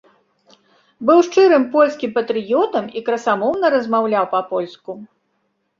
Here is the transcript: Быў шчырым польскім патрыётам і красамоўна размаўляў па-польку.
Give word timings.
Быў 1.09 1.19
шчырым 1.27 1.67
польскім 1.75 2.11
патрыётам 2.17 2.85
і 3.01 3.07
красамоўна 3.11 3.65
размаўляў 3.79 4.25
па-польку. 4.35 4.91